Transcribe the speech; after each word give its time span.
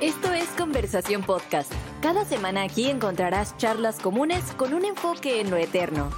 Esto 0.00 0.32
es 0.32 0.48
Conversación 0.56 1.22
Podcast. 1.22 1.70
Cada 2.00 2.24
semana 2.24 2.62
aquí 2.62 2.88
encontrarás 2.88 3.54
charlas 3.58 4.00
comunes 4.00 4.42
con 4.56 4.72
un 4.72 4.86
enfoque 4.86 5.42
en 5.42 5.50
lo 5.50 5.58
eterno. 5.58 6.10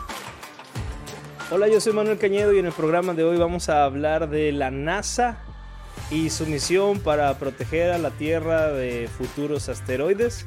Hola, 1.50 1.66
yo 1.66 1.80
soy 1.80 1.92
Manuel 1.92 2.16
Cañedo 2.16 2.52
y 2.52 2.60
en 2.60 2.66
el 2.66 2.72
programa 2.72 3.12
de 3.12 3.24
hoy 3.24 3.38
vamos 3.38 3.68
a 3.68 3.82
hablar 3.82 4.30
de 4.30 4.52
la 4.52 4.70
NASA 4.70 5.42
y 6.12 6.30
su 6.30 6.46
misión 6.46 7.00
para 7.00 7.36
proteger 7.40 7.90
a 7.90 7.98
la 7.98 8.10
Tierra 8.12 8.68
de 8.68 9.08
futuros 9.08 9.68
asteroides. 9.68 10.46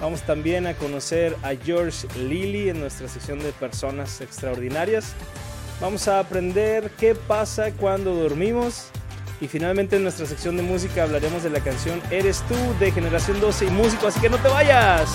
Vamos 0.00 0.22
también 0.22 0.68
a 0.68 0.74
conocer 0.74 1.34
a 1.42 1.56
George 1.56 2.06
Lilly 2.16 2.68
en 2.68 2.78
nuestra 2.78 3.08
sección 3.08 3.40
de 3.40 3.50
personas 3.50 4.20
extraordinarias. 4.20 5.14
Vamos 5.80 6.06
a 6.06 6.20
aprender 6.20 6.92
qué 6.92 7.16
pasa 7.16 7.72
cuando 7.72 8.14
dormimos. 8.14 8.92
Y 9.40 9.46
finalmente 9.46 9.96
en 9.96 10.02
nuestra 10.02 10.26
sección 10.26 10.56
de 10.56 10.62
música 10.62 11.04
hablaremos 11.04 11.44
de 11.44 11.50
la 11.50 11.60
canción 11.60 12.00
Eres 12.10 12.42
tú 12.48 12.56
de 12.80 12.90
Generación 12.90 13.40
12 13.40 13.66
y 13.66 13.70
Músico, 13.70 14.08
así 14.08 14.20
que 14.20 14.28
no 14.28 14.38
te 14.38 14.48
vayas. 14.48 15.10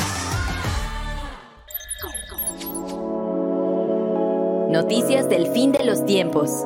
Noticias 4.69 5.29
del 5.29 5.47
fin 5.47 5.71
de 5.71 5.83
los 5.83 6.05
tiempos. 6.05 6.65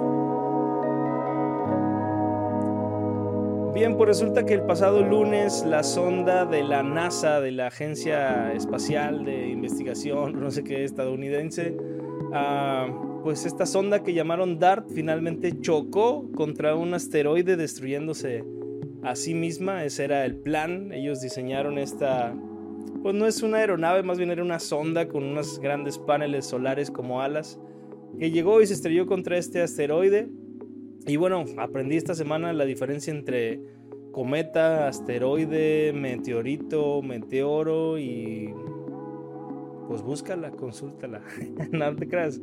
Bien, 3.73 3.95
pues 3.95 4.07
resulta 4.07 4.45
que 4.45 4.53
el 4.53 4.61
pasado 4.61 5.03
lunes 5.03 5.63
la 5.63 5.83
sonda 5.83 6.45
de 6.45 6.63
la 6.63 6.83
NASA, 6.83 7.41
de 7.41 7.51
la 7.51 7.67
Agencia 7.67 8.53
Espacial 8.53 9.25
de 9.25 9.49
Investigación, 9.49 10.39
no 10.39 10.51
sé 10.51 10.63
qué, 10.63 10.83
estadounidense, 10.83 11.75
ah, 12.33 12.87
pues 13.27 13.45
esta 13.45 13.65
sonda 13.65 14.03
que 14.03 14.13
llamaron 14.13 14.57
DART 14.57 14.89
finalmente 14.89 15.59
chocó 15.59 16.31
contra 16.31 16.75
un 16.75 16.93
asteroide 16.93 17.57
destruyéndose 17.57 18.45
a 19.03 19.17
sí 19.17 19.33
misma. 19.33 19.83
Ese 19.83 20.05
era 20.05 20.23
el 20.23 20.37
plan. 20.37 20.93
Ellos 20.93 21.19
diseñaron 21.19 21.77
esta, 21.77 22.33
pues 23.03 23.13
no 23.15 23.27
es 23.27 23.43
una 23.43 23.57
aeronave, 23.57 24.01
más 24.01 24.17
bien 24.17 24.31
era 24.31 24.41
una 24.41 24.59
sonda 24.59 25.09
con 25.09 25.25
unos 25.25 25.59
grandes 25.59 25.97
paneles 25.97 26.45
solares 26.45 26.89
como 26.89 27.21
alas, 27.21 27.59
que 28.17 28.31
llegó 28.31 28.61
y 28.61 28.65
se 28.65 28.75
estrelló 28.75 29.05
contra 29.07 29.37
este 29.37 29.61
asteroide. 29.61 30.29
Y 31.05 31.17
bueno, 31.17 31.43
aprendí 31.57 31.97
esta 31.97 32.15
semana 32.15 32.53
la 32.53 32.63
diferencia 32.63 33.11
entre 33.11 33.59
cometa, 34.13 34.87
asteroide, 34.87 35.91
meteorito, 35.91 37.01
meteoro 37.01 37.99
y 37.99 38.53
pues 39.89 40.01
búscala, 40.01 40.51
consúltala. 40.51 41.23
no 41.73 41.93
te 41.93 42.07
creas. 42.07 42.39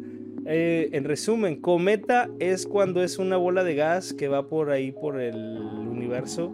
Eh, 0.46 0.90
en 0.92 1.04
resumen, 1.04 1.56
cometa 1.56 2.28
es 2.38 2.66
cuando 2.66 3.02
es 3.02 3.18
una 3.18 3.36
bola 3.36 3.64
de 3.64 3.74
gas 3.74 4.12
que 4.12 4.28
va 4.28 4.48
por 4.48 4.70
ahí 4.70 4.92
por 4.92 5.20
el 5.20 5.36
universo 5.36 6.52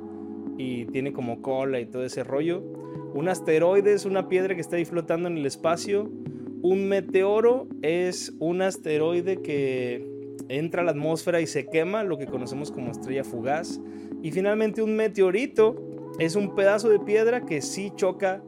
y 0.56 0.84
tiene 0.86 1.12
como 1.12 1.42
cola 1.42 1.81
y 1.81 1.86
todo 1.86 2.05
ese 2.05 2.23
rollo. 2.23 2.62
Un 3.14 3.28
asteroide 3.28 3.92
es 3.92 4.05
una 4.05 4.28
piedra 4.28 4.55
que 4.55 4.61
está 4.61 4.77
ahí 4.77 4.84
flotando 4.84 5.28
en 5.28 5.39
el 5.39 5.47
espacio. 5.47 6.11
Un 6.62 6.89
meteoro 6.89 7.67
es 7.83 8.33
un 8.39 8.62
asteroide 8.62 9.41
que 9.41 10.06
entra 10.48 10.83
a 10.83 10.84
la 10.84 10.92
atmósfera 10.92 11.41
y 11.41 11.47
se 11.47 11.67
quema, 11.67 12.05
lo 12.05 12.19
que 12.19 12.27
conocemos 12.27 12.70
como 12.70 12.91
estrella 12.91 13.25
fugaz. 13.25 13.81
Y 14.23 14.31
finalmente 14.31 14.83
un 14.83 14.95
meteorito 14.95 15.77
es 16.19 16.36
un 16.36 16.55
pedazo 16.55 16.89
de 16.89 17.01
piedra 17.01 17.47
que 17.47 17.62
sí 17.62 17.92
choca 17.97 18.42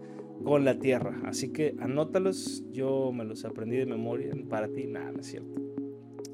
con 0.45 0.65
la 0.65 0.79
Tierra. 0.79 1.21
Así 1.25 1.53
que 1.53 1.75
anótalos, 1.81 2.65
yo 2.73 3.13
me 3.13 3.25
los 3.25 3.45
aprendí 3.45 3.77
de 3.77 3.87
memoria, 3.87 4.33
para 4.49 4.69
ti 4.69 4.87
nada, 4.87 5.13
es 5.19 5.27
cierto. 5.27 5.61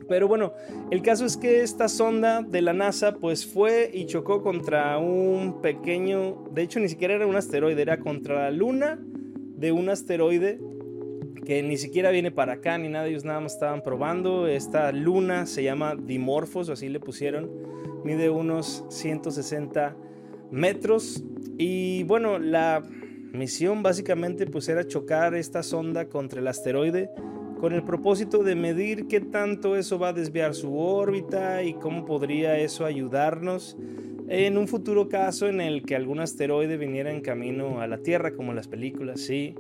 Pero 0.09 0.27
bueno, 0.27 0.55
el 0.91 1.03
caso 1.03 1.27
es 1.27 1.37
que 1.37 1.63
esta 1.63 1.89
sonda 1.89 2.43
de 2.43 2.63
la 2.63 2.73
NASA 2.73 3.17
pues 3.17 3.47
fue 3.47 3.91
y 3.93 4.07
chocó 4.07 4.43
contra 4.43 4.97
un 4.97 5.61
pequeño, 5.61 6.45
de 6.51 6.63
hecho 6.63 6.81
ni 6.81 6.89
siquiera 6.89 7.15
era 7.15 7.27
un 7.27 7.37
asteroide, 7.37 7.83
era 7.83 7.99
contra 7.99 8.45
la 8.45 8.51
luna 8.51 8.99
de 9.03 9.71
un 9.71 9.91
asteroide 9.91 10.59
que 11.45 11.63
ni 11.63 11.77
siquiera 11.77 12.11
viene 12.11 12.31
para 12.31 12.55
acá 12.55 12.79
ni 12.79 12.89
nada, 12.89 13.07
ellos 13.07 13.25
nada 13.25 13.41
más 13.41 13.55
estaban 13.55 13.83
probando. 13.83 14.47
Esta 14.49 14.93
luna 14.93 15.47
se 15.47 15.63
llama 15.63 15.95
Dimorphos, 15.95 16.71
así 16.71 16.89
le 16.89 17.01
pusieron, 17.01 17.51
mide 18.05 18.31
unos 18.31 18.85
160 18.89 19.95
metros 20.51 21.23
y 21.59 22.05
bueno, 22.05 22.39
la 22.39 22.83
misión 23.33 23.83
básicamente 23.83 24.47
pues 24.47 24.69
era 24.69 24.87
chocar 24.87 25.35
esta 25.35 25.63
sonda 25.63 26.09
contra 26.09 26.41
el 26.41 26.49
asteroide 26.49 27.11
con 27.61 27.73
el 27.73 27.83
propósito 27.83 28.43
de 28.45 28.55
medir 28.55 29.09
qué 29.09 29.21
tanto 29.21 29.77
eso 29.77 29.99
va 29.99 30.09
a 30.09 30.13
desviar 30.13 30.55
su 30.55 30.79
órbita 30.79 31.63
y 31.63 31.75
cómo 31.75 32.05
podría 32.05 32.59
eso 32.59 32.85
ayudarnos 32.85 33.77
en 34.29 34.59
un 34.59 34.69
futuro 34.69 35.09
caso 35.09 35.49
en 35.49 35.61
el 35.61 35.83
que 35.85 35.97
algún 35.97 36.21
asteroide 36.21 36.77
viniera 36.77 37.11
en 37.11 37.23
camino 37.23 37.81
a 37.81 37.87
la 37.87 37.99
Tierra, 37.99 38.35
como 38.35 38.53
las 38.53 38.69
películas, 38.69 39.21
sí. 39.21 39.55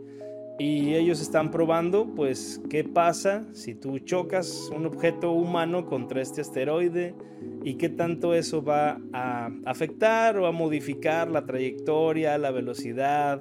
Y 0.58 0.96
ellos 0.96 1.20
están 1.20 1.52
probando, 1.52 2.12
pues, 2.16 2.60
qué 2.68 2.82
pasa 2.82 3.44
si 3.52 3.76
tú 3.76 4.00
chocas 4.00 4.68
un 4.74 4.86
objeto 4.86 5.30
humano 5.30 5.86
contra 5.86 6.20
este 6.20 6.40
asteroide 6.40 7.14
y 7.62 7.74
qué 7.74 7.88
tanto 7.88 8.34
eso 8.34 8.64
va 8.64 9.00
a 9.12 9.52
afectar 9.66 10.36
o 10.36 10.46
a 10.46 10.52
modificar 10.52 11.30
la 11.30 11.46
trayectoria, 11.46 12.36
la 12.38 12.50
velocidad. 12.50 13.40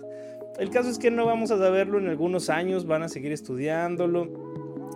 El 0.60 0.70
caso 0.70 0.90
es 0.92 1.00
que 1.00 1.10
no 1.10 1.26
vamos 1.26 1.50
a 1.50 1.58
saberlo 1.58 1.98
en 1.98 2.08
algunos 2.08 2.52
años, 2.52 2.86
van 2.86 3.02
a 3.02 3.10
seguir 3.10 3.32
estudiándolo. 3.32 4.30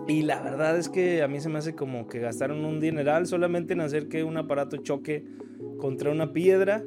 Y 0.06 0.22
la 0.22 0.40
verdad 0.40 0.78
es 0.78 0.88
que 0.88 1.22
a 1.22 1.28
mí 1.28 1.40
se 1.40 1.48
me 1.48 1.58
hace 1.58 1.74
como 1.74 2.06
que 2.06 2.20
gastaron 2.20 2.64
un 2.64 2.78
dineral 2.78 3.26
solamente 3.26 3.72
en 3.72 3.80
hacer 3.80 4.08
que 4.08 4.22
un 4.22 4.36
aparato 4.36 4.76
choque 4.76 5.24
contra 5.78 6.12
una 6.12 6.32
piedra. 6.32 6.84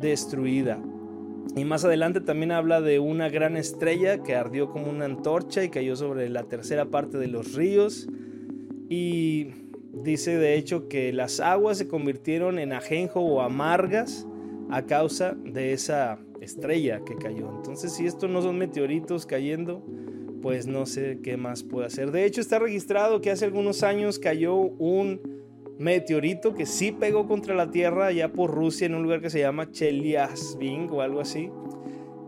destruida. 0.00 0.80
Y 1.54 1.64
más 1.64 1.84
adelante 1.84 2.20
también 2.20 2.52
habla 2.52 2.80
de 2.80 2.98
una 2.98 3.28
gran 3.28 3.56
estrella 3.56 4.22
que 4.22 4.34
ardió 4.34 4.70
como 4.70 4.88
una 4.88 5.04
antorcha 5.04 5.62
y 5.64 5.68
cayó 5.68 5.96
sobre 5.96 6.30
la 6.30 6.44
tercera 6.44 6.86
parte 6.86 7.18
de 7.18 7.26
los 7.26 7.54
ríos. 7.54 8.08
Y 8.88 9.48
dice 9.92 10.38
de 10.38 10.54
hecho 10.54 10.88
que 10.88 11.12
las 11.12 11.40
aguas 11.40 11.76
se 11.76 11.88
convirtieron 11.88 12.58
en 12.58 12.72
ajenjo 12.72 13.20
o 13.20 13.42
amargas 13.42 14.26
a 14.70 14.86
causa 14.86 15.36
de 15.44 15.74
esa 15.74 16.18
estrella 16.42 17.02
que 17.04 17.16
cayó. 17.16 17.50
Entonces, 17.56 17.92
si 17.92 18.06
esto 18.06 18.28
no 18.28 18.42
son 18.42 18.58
meteoritos 18.58 19.26
cayendo, 19.26 19.84
pues 20.42 20.66
no 20.66 20.86
sé 20.86 21.20
qué 21.22 21.36
más 21.36 21.62
puede 21.62 21.86
hacer. 21.86 22.10
De 22.10 22.24
hecho, 22.24 22.40
está 22.40 22.58
registrado 22.58 23.20
que 23.20 23.30
hace 23.30 23.44
algunos 23.44 23.82
años 23.82 24.18
cayó 24.18 24.56
un 24.56 25.20
meteorito 25.78 26.54
que 26.54 26.66
sí 26.66 26.92
pegó 26.92 27.26
contra 27.26 27.54
la 27.54 27.70
Tierra 27.70 28.06
allá 28.06 28.32
por 28.32 28.50
Rusia 28.50 28.86
en 28.86 28.94
un 28.94 29.02
lugar 29.02 29.20
que 29.20 29.30
se 29.30 29.40
llama 29.40 29.70
Chelyabinsk 29.70 30.92
o 30.92 31.00
algo 31.00 31.20
así. 31.20 31.50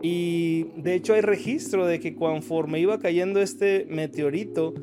Y 0.01 0.67
de 0.75 0.93
hecho 0.93 1.13
hay 1.13 1.21
registro 1.21 1.85
de 1.85 1.99
que 1.99 2.15
conforme 2.15 2.79
iba 2.79 2.99
cayendo 2.99 3.41
este 3.41 3.85
meteorito, 3.89 4.73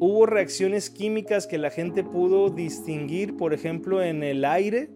hubo 0.00 0.26
reacciones 0.26 0.90
químicas 0.90 1.46
que 1.46 1.58
la 1.58 1.70
gente 1.70 2.04
pudo 2.04 2.50
distinguir, 2.50 3.36
por 3.36 3.54
ejemplo, 3.54 4.02
en 4.02 4.22
el 4.22 4.44
aire 4.44 4.90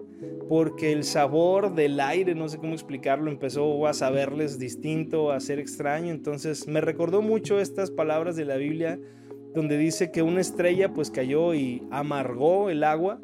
porque 0.49 0.93
el 0.93 1.05
sabor 1.05 1.75
del 1.75 2.00
aire, 2.00 2.35
no 2.35 2.49
sé 2.49 2.59
cómo 2.59 2.73
explicarlo, 2.73 3.31
empezó 3.31 3.87
a 3.87 3.93
saberles 3.93 4.59
distinto, 4.59 5.31
a 5.31 5.41
ser 5.41 5.59
extraño. 5.59 6.11
Entonces 6.11 6.67
me 6.67 6.81
recordó 6.81 7.23
mucho 7.23 7.61
estas 7.61 7.91
palabras 7.91 8.37
de 8.37 8.44
la 8.44 8.56
Biblia 8.56 8.99
donde 9.55 9.79
dice 9.79 10.11
que 10.11 10.23
una 10.23 10.41
estrella 10.41 10.93
pues 10.93 11.11
cayó 11.11 11.55
y 11.55 11.82
amargó 11.91 12.70
el 12.70 12.85
agua. 12.85 13.20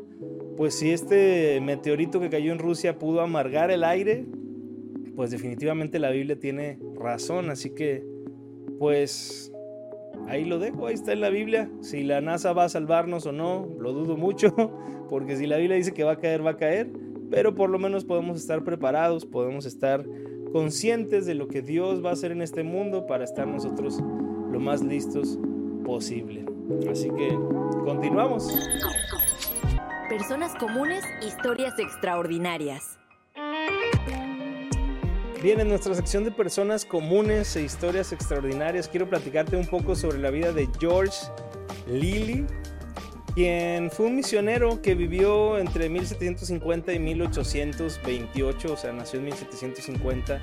Pues 0.56 0.79
si 0.79 0.91
este 0.91 1.61
meteorito 1.61 2.20
que 2.20 2.31
cayó 2.31 2.52
en 2.52 2.58
Rusia 2.58 2.99
pudo 2.99 3.20
amargar 3.20 3.70
el 3.70 3.85
aire, 3.85 4.26
pues 5.17 5.31
definitivamente 5.31 5.99
la 5.99 6.11
Biblia 6.11 6.38
tiene 6.38 6.79
razón. 6.94 7.50
Así 7.50 7.70
que 7.70 8.05
pues 8.79 9.52
ahí 10.28 10.44
lo 10.44 10.58
dejo, 10.58 10.86
ahí 10.86 10.94
está 10.94 11.12
en 11.12 11.20
la 11.20 11.30
Biblia. 11.30 11.70
Si 11.80 12.02
la 12.02 12.20
NASA 12.20 12.52
va 12.52 12.64
a 12.64 12.68
salvarnos 12.68 13.26
o 13.26 13.32
no, 13.32 13.68
lo 13.78 13.92
dudo 13.92 14.16
mucho, 14.16 14.54
porque 15.10 15.36
si 15.36 15.46
la 15.46 15.56
Biblia 15.56 15.76
dice 15.76 15.92
que 15.92 16.04
va 16.04 16.12
a 16.12 16.18
caer, 16.18 16.44
va 16.44 16.50
a 16.50 16.56
caer. 16.56 16.90
Pero 17.30 17.54
por 17.54 17.70
lo 17.70 17.78
menos 17.78 18.04
podemos 18.04 18.36
estar 18.38 18.64
preparados, 18.64 19.26
podemos 19.26 19.66
estar 19.66 20.04
conscientes 20.52 21.26
de 21.26 21.34
lo 21.34 21.48
que 21.48 21.62
Dios 21.62 22.04
va 22.04 22.10
a 22.10 22.12
hacer 22.12 22.30
en 22.30 22.42
este 22.42 22.62
mundo 22.62 23.06
para 23.06 23.24
estar 23.24 23.46
nosotros 23.46 24.00
lo 24.50 24.60
más 24.60 24.82
listos 24.82 25.38
posible. 25.84 26.44
Así 26.88 27.10
que 27.10 27.36
continuamos. 27.84 28.54
Personas 30.08 30.54
comunes, 30.56 31.04
historias 31.26 31.78
extraordinarias. 31.78 32.98
Bien, 35.44 35.61
en 35.61 35.69
nuestra 35.69 35.94
sección 35.94 36.25
de 36.25 36.31
personas 36.31 36.87
comunes 36.87 37.55
e 37.55 37.61
historias 37.61 38.14
extraordinarias, 38.14 38.88
quiero 38.88 39.11
platicarte 39.11 39.58
un 39.58 39.67
poco 39.67 39.94
sobre 39.94 40.17
la 40.17 40.31
vida 40.31 40.52
de 40.52 40.67
George 40.81 41.19
Lilly, 41.87 42.46
quien 43.35 43.91
fue 43.91 44.06
un 44.06 44.17
misionero 44.17 44.81
que 44.81 44.94
vivió 44.94 45.58
entre 45.58 45.91
1750 45.91 46.94
y 46.94 46.99
1828, 46.99 48.73
o 48.73 48.76
sea, 48.79 48.94
nació 48.94 49.19
en 49.19 49.26
1750. 49.26 50.41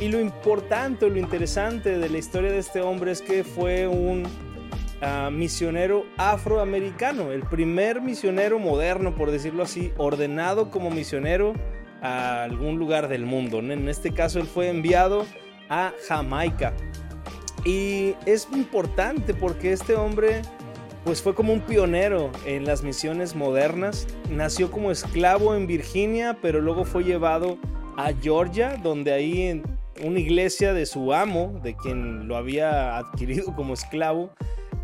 Y 0.00 0.08
lo 0.08 0.18
importante, 0.18 1.08
lo 1.08 1.20
interesante 1.20 1.96
de 1.96 2.08
la 2.08 2.18
historia 2.18 2.50
de 2.50 2.58
este 2.58 2.80
hombre 2.80 3.12
es 3.12 3.22
que 3.22 3.44
fue 3.44 3.86
un 3.86 4.24
uh, 4.24 5.30
misionero 5.30 6.06
afroamericano, 6.16 7.30
el 7.30 7.44
primer 7.44 8.00
misionero 8.00 8.58
moderno, 8.58 9.14
por 9.14 9.30
decirlo 9.30 9.62
así, 9.62 9.92
ordenado 9.96 10.72
como 10.72 10.90
misionero 10.90 11.54
a 12.02 12.44
algún 12.44 12.78
lugar 12.78 13.08
del 13.08 13.24
mundo. 13.24 13.58
En 13.58 13.88
este 13.88 14.12
caso 14.12 14.38
él 14.38 14.46
fue 14.46 14.68
enviado 14.68 15.26
a 15.68 15.92
Jamaica. 16.08 16.74
Y 17.64 18.14
es 18.26 18.48
importante 18.52 19.32
porque 19.32 19.72
este 19.72 19.94
hombre 19.94 20.42
pues 21.04 21.20
fue 21.20 21.34
como 21.34 21.52
un 21.52 21.60
pionero 21.60 22.30
en 22.46 22.64
las 22.64 22.82
misiones 22.82 23.34
modernas. 23.34 24.06
Nació 24.30 24.70
como 24.70 24.90
esclavo 24.90 25.54
en 25.54 25.66
Virginia, 25.66 26.38
pero 26.40 26.60
luego 26.60 26.84
fue 26.84 27.04
llevado 27.04 27.58
a 27.96 28.12
Georgia, 28.12 28.76
donde 28.82 29.12
ahí 29.12 29.42
en 29.42 29.62
una 30.02 30.18
iglesia 30.18 30.72
de 30.72 30.86
su 30.86 31.12
amo, 31.12 31.60
de 31.62 31.76
quien 31.76 32.26
lo 32.26 32.36
había 32.36 32.96
adquirido 32.96 33.54
como 33.54 33.74
esclavo, 33.74 34.30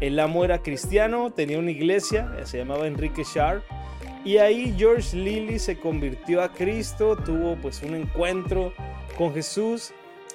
el 0.00 0.18
amo 0.18 0.44
era 0.44 0.62
cristiano, 0.62 1.30
tenía 1.30 1.58
una 1.58 1.70
iglesia, 1.70 2.30
se 2.44 2.58
llamaba 2.58 2.86
Enrique 2.86 3.24
Sharp 3.24 3.62
y 4.24 4.36
ahí 4.36 4.74
George 4.76 5.16
Lilly 5.16 5.58
se 5.58 5.78
convirtió 5.78 6.42
a 6.42 6.52
Cristo, 6.52 7.16
tuvo 7.16 7.56
pues 7.56 7.82
un 7.82 7.94
encuentro 7.94 8.72
con 9.16 9.32
Jesús 9.32 9.92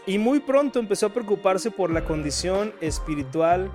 y 0.08 0.18
muy 0.18 0.40
pronto 0.40 0.80
empezó 0.80 1.08
a 1.08 1.14
preocuparse 1.14 1.72
por 1.72 1.92
la 1.92 2.04
condición 2.04 2.74
espiritual 2.82 3.72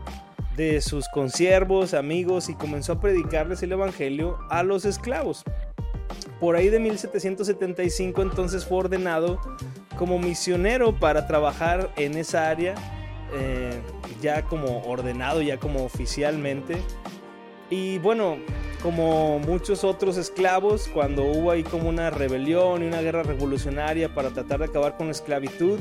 de 0.56 0.80
sus 0.80 1.08
consiervos, 1.08 1.94
amigos 1.94 2.48
y 2.48 2.54
comenzó 2.54 2.94
a 2.94 3.00
predicarles 3.00 3.62
el 3.62 3.72
evangelio 3.72 4.38
a 4.50 4.62
los 4.62 4.84
esclavos. 4.84 5.44
Por 6.40 6.56
ahí 6.56 6.68
de 6.70 6.80
1775 6.80 8.22
entonces 8.22 8.64
fue 8.64 8.78
ordenado 8.78 9.40
como 9.96 10.18
misionero 10.18 10.98
para 10.98 11.26
trabajar 11.26 11.92
en 11.96 12.16
esa 12.16 12.48
área, 12.48 12.74
eh, 13.32 13.80
ya 14.20 14.42
como 14.42 14.82
ordenado, 14.82 15.42
ya 15.42 15.58
como 15.58 15.84
oficialmente. 15.84 16.78
Y 17.68 17.98
bueno, 17.98 18.38
como 18.82 19.38
muchos 19.38 19.84
otros 19.84 20.16
esclavos, 20.16 20.88
cuando 20.88 21.24
hubo 21.24 21.50
ahí 21.50 21.62
como 21.62 21.88
una 21.88 22.10
rebelión 22.10 22.82
y 22.82 22.86
una 22.86 23.00
guerra 23.00 23.22
revolucionaria 23.22 24.14
para 24.14 24.30
tratar 24.30 24.60
de 24.60 24.66
acabar 24.66 24.96
con 24.96 25.06
la 25.06 25.12
esclavitud, 25.12 25.78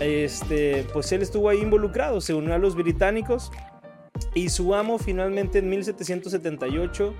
este, 0.00 0.84
pues 0.92 1.12
él 1.12 1.22
estuvo 1.22 1.48
ahí 1.48 1.60
involucrado, 1.60 2.20
se 2.20 2.34
unió 2.34 2.54
a 2.54 2.58
los 2.58 2.74
británicos 2.74 3.52
y 4.34 4.48
su 4.48 4.74
amo 4.74 4.98
finalmente 4.98 5.58
en 5.58 5.68
1778 5.68 7.14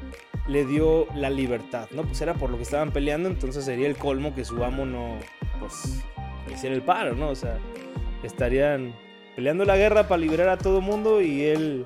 le 0.49 0.65
dio 0.65 1.07
la 1.15 1.31
libertad, 1.31 1.89
¿no? 1.93 2.03
Pues 2.03 2.21
era 2.21 2.35
por 2.35 2.51
lo 2.51 2.57
que 2.57 2.65
estaban 2.65 2.93
peleando, 2.93 3.29
entonces 3.29 3.65
sería 3.65 3.87
el 3.87 3.97
colmo 3.97 4.35
que 4.35 4.45
su 4.45 4.63
amo 4.65 4.85
no, 4.85 5.19
pues, 5.61 6.03
hiciera 6.53 6.75
el 6.75 6.83
paro, 6.83 7.15
¿no? 7.15 7.29
O 7.29 7.37
sea, 7.37 7.59
estarían 8.23 8.95
peleando 9.37 9.65
la 9.65 9.77
guerra 9.77 10.09
para 10.09 10.21
liberar 10.21 10.49
a 10.49 10.59
todo 10.59 10.81
mundo 10.81 11.21
y 11.21 11.45
él 11.45 11.85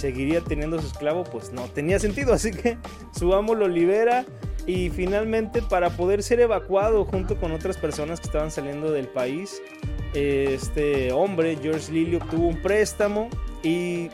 seguiría 0.00 0.40
teniendo 0.40 0.80
su 0.80 0.86
esclavo, 0.86 1.24
pues 1.24 1.52
no 1.52 1.64
tenía 1.64 1.98
sentido. 1.98 2.32
Así 2.34 2.50
que 2.50 2.78
su 3.16 3.34
amo 3.34 3.54
lo 3.54 3.68
libera 3.68 4.24
y 4.66 4.90
finalmente 4.90 5.62
para 5.62 5.90
poder 5.90 6.22
ser 6.22 6.40
evacuado 6.40 7.04
junto 7.04 7.36
con 7.36 7.52
otras 7.52 7.76
personas 7.76 8.20
que 8.20 8.26
estaban 8.26 8.50
saliendo 8.50 8.90
del 8.92 9.08
país, 9.08 9.62
este 10.14 11.12
hombre, 11.12 11.56
George 11.62 11.92
Lilly, 11.92 12.16
obtuvo 12.16 12.48
un 12.48 12.60
préstamo 12.60 13.28
y 13.62 14.10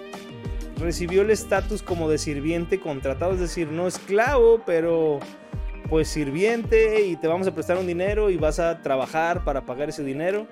recibió 0.78 1.22
el 1.22 1.30
estatus 1.30 1.82
como 1.82 2.08
de 2.08 2.18
sirviente 2.18 2.78
contratado, 2.80 3.32
es 3.32 3.40
decir, 3.40 3.68
no 3.68 3.86
esclavo, 3.86 4.62
pero 4.66 5.20
pues 5.88 6.08
sirviente 6.08 7.06
y 7.06 7.16
te 7.16 7.28
vamos 7.28 7.46
a 7.46 7.54
prestar 7.54 7.78
un 7.78 7.86
dinero 7.86 8.28
y 8.28 8.36
vas 8.36 8.58
a 8.58 8.82
trabajar 8.82 9.44
para 9.44 9.64
pagar 9.64 9.88
ese 9.88 10.02
dinero. 10.02 10.46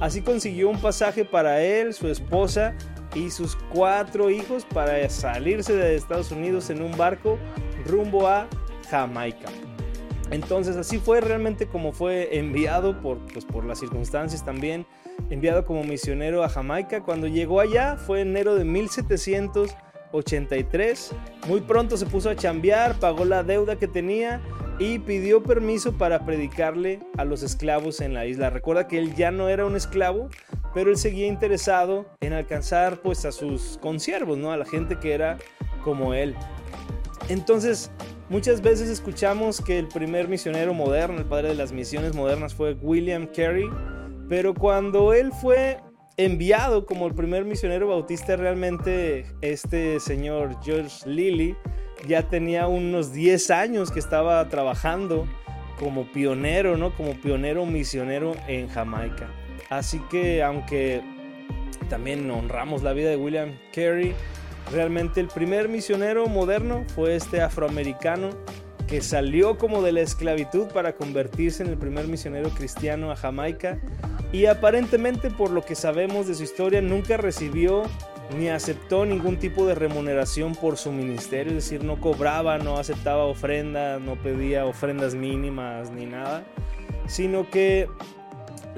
Así 0.00 0.22
consiguió 0.22 0.68
un 0.68 0.80
pasaje 0.80 1.24
para 1.24 1.62
él, 1.62 1.92
su 1.92 2.08
esposa 2.08 2.74
y 3.14 3.30
sus 3.30 3.56
cuatro 3.72 4.30
hijos 4.30 4.64
para 4.64 5.08
salirse 5.08 5.74
de 5.74 5.96
Estados 5.96 6.32
Unidos 6.32 6.70
en 6.70 6.82
un 6.82 6.96
barco 6.96 7.38
rumbo 7.86 8.26
a 8.26 8.48
Jamaica. 8.90 9.48
Entonces 10.30 10.76
así 10.76 10.98
fue 10.98 11.20
realmente 11.20 11.66
como 11.66 11.92
fue 11.92 12.38
enviado 12.38 13.00
por, 13.00 13.18
pues, 13.32 13.44
por 13.44 13.64
las 13.64 13.80
circunstancias 13.80 14.44
también, 14.44 14.86
enviado 15.30 15.64
como 15.64 15.82
misionero 15.84 16.44
a 16.44 16.48
Jamaica. 16.48 17.02
Cuando 17.02 17.26
llegó 17.26 17.58
allá 17.60 17.96
fue 17.96 18.20
enero 18.20 18.54
de 18.54 18.64
1783. 18.64 21.12
Muy 21.48 21.62
pronto 21.62 21.96
se 21.96 22.06
puso 22.06 22.30
a 22.30 22.36
chambear, 22.36 23.00
pagó 23.00 23.24
la 23.24 23.42
deuda 23.42 23.74
que 23.76 23.88
tenía 23.88 24.40
y 24.78 25.00
pidió 25.00 25.42
permiso 25.42 25.94
para 25.94 26.24
predicarle 26.24 27.00
a 27.16 27.24
los 27.24 27.42
esclavos 27.42 28.00
en 28.00 28.14
la 28.14 28.26
isla. 28.26 28.50
Recuerda 28.50 28.86
que 28.86 28.98
él 28.98 29.14
ya 29.14 29.30
no 29.30 29.48
era 29.48 29.66
un 29.66 29.76
esclavo, 29.76 30.28
pero 30.78 30.92
él 30.92 30.96
seguía 30.96 31.26
interesado 31.26 32.06
en 32.20 32.32
alcanzar 32.32 33.00
pues 33.02 33.24
a 33.24 33.32
sus 33.32 33.80
consiervos, 33.82 34.38
¿no? 34.38 34.52
A 34.52 34.56
la 34.56 34.64
gente 34.64 35.00
que 35.00 35.12
era 35.12 35.36
como 35.82 36.14
él. 36.14 36.36
Entonces, 37.28 37.90
muchas 38.28 38.62
veces 38.62 38.88
escuchamos 38.88 39.60
que 39.60 39.76
el 39.76 39.88
primer 39.88 40.28
misionero 40.28 40.74
moderno, 40.74 41.18
el 41.18 41.24
padre 41.24 41.48
de 41.48 41.56
las 41.56 41.72
misiones 41.72 42.14
modernas 42.14 42.54
fue 42.54 42.74
William 42.74 43.26
Carey, 43.26 43.68
pero 44.28 44.54
cuando 44.54 45.12
él 45.14 45.32
fue 45.32 45.80
enviado 46.16 46.86
como 46.86 47.08
el 47.08 47.14
primer 47.14 47.44
misionero 47.44 47.88
bautista 47.88 48.36
realmente 48.36 49.26
este 49.40 49.98
señor 49.98 50.62
George 50.62 51.10
Lilly 51.10 51.56
ya 52.06 52.22
tenía 52.28 52.68
unos 52.68 53.12
10 53.12 53.50
años 53.50 53.90
que 53.90 53.98
estaba 53.98 54.48
trabajando 54.48 55.26
como 55.80 56.04
pionero, 56.12 56.76
¿no? 56.76 56.94
Como 56.94 57.14
pionero 57.14 57.66
misionero 57.66 58.36
en 58.46 58.68
Jamaica. 58.68 59.28
Así 59.70 60.00
que 60.10 60.42
aunque 60.42 61.02
también 61.88 62.30
honramos 62.30 62.82
la 62.82 62.92
vida 62.92 63.10
de 63.10 63.16
William 63.16 63.58
Carey, 63.74 64.14
realmente 64.72 65.20
el 65.20 65.28
primer 65.28 65.68
misionero 65.68 66.26
moderno 66.26 66.84
fue 66.94 67.16
este 67.16 67.40
afroamericano 67.40 68.30
que 68.86 69.02
salió 69.02 69.58
como 69.58 69.82
de 69.82 69.92
la 69.92 70.00
esclavitud 70.00 70.68
para 70.68 70.94
convertirse 70.94 71.62
en 71.62 71.68
el 71.68 71.76
primer 71.76 72.08
misionero 72.08 72.48
cristiano 72.50 73.10
a 73.10 73.16
Jamaica. 73.16 73.78
Y 74.32 74.46
aparentemente 74.46 75.30
por 75.30 75.50
lo 75.50 75.64
que 75.64 75.74
sabemos 75.74 76.26
de 76.26 76.34
su 76.34 76.42
historia 76.42 76.80
nunca 76.80 77.16
recibió 77.16 77.82
ni 78.36 78.48
aceptó 78.48 79.06
ningún 79.06 79.38
tipo 79.38 79.66
de 79.66 79.74
remuneración 79.74 80.54
por 80.54 80.76
su 80.76 80.92
ministerio, 80.92 81.56
es 81.56 81.64
decir, 81.64 81.84
no 81.84 81.98
cobraba, 81.98 82.58
no 82.58 82.76
aceptaba 82.78 83.24
ofrenda, 83.24 83.98
no 83.98 84.16
pedía 84.16 84.66
ofrendas 84.66 85.14
mínimas 85.14 85.90
ni 85.90 86.04
nada, 86.04 86.44
sino 87.06 87.48
que 87.48 87.88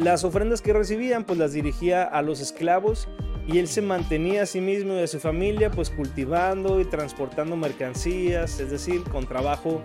las 0.01 0.25
ofrendas 0.25 0.63
que 0.63 0.73
recibían 0.73 1.25
pues 1.25 1.39
las 1.39 1.53
dirigía 1.53 2.05
a 2.05 2.23
los 2.23 2.41
esclavos 2.41 3.07
y 3.47 3.59
él 3.59 3.69
se 3.69 3.83
mantenía 3.83 4.43
a 4.43 4.47
sí 4.47 4.61
mismo 4.61 4.95
y 4.95 5.03
a 5.03 5.07
su 5.07 5.21
familia 5.21 5.71
pues 5.71 5.91
cultivando 5.91 6.81
y 6.81 6.87
transportando 6.87 7.55
mercancías, 7.57 8.61
es 8.61 8.71
decir, 8.71 9.03
con 9.05 9.27
trabajo 9.27 9.83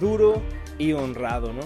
duro 0.00 0.42
y 0.78 0.92
honrado, 0.92 1.52
¿no? 1.52 1.62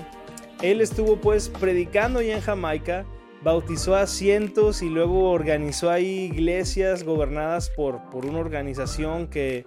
Él 0.60 0.80
estuvo 0.80 1.16
pues 1.16 1.48
predicando 1.48 2.20
ya 2.20 2.34
en 2.34 2.42
Jamaica, 2.42 3.06
bautizó 3.42 3.94
a 3.94 4.06
cientos 4.06 4.82
y 4.82 4.90
luego 4.90 5.30
organizó 5.30 5.90
ahí 5.90 6.24
iglesias 6.24 7.04
gobernadas 7.04 7.70
por, 7.70 8.10
por 8.10 8.26
una 8.26 8.40
organización 8.40 9.28
que 9.28 9.64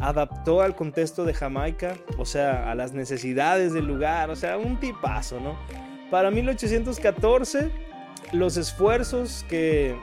adaptó 0.00 0.60
al 0.60 0.76
contexto 0.76 1.24
de 1.24 1.34
Jamaica, 1.34 1.96
o 2.18 2.24
sea, 2.24 2.70
a 2.70 2.74
las 2.74 2.92
necesidades 2.92 3.72
del 3.72 3.86
lugar, 3.86 4.30
o 4.30 4.36
sea, 4.36 4.58
un 4.58 4.78
tipazo, 4.78 5.40
¿no? 5.40 5.56
Para 6.14 6.30
1814, 6.30 7.72
los 8.30 8.56
esfuerzos 8.56 9.44
que 9.48 9.96